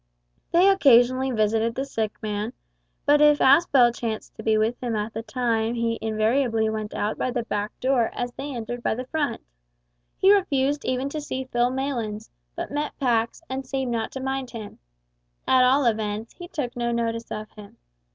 [0.51, 2.53] They occasionally visited the sick man,
[3.05, 7.19] but if Aspel chanced to be with him at the time he invariably went out
[7.19, 9.41] by the back door as they entered by the front.
[10.17, 14.49] He refused even to see Phil Maylands, but met Pax, and seemed not to mind
[14.49, 14.79] him.
[15.47, 17.77] At all events he took no notice of him.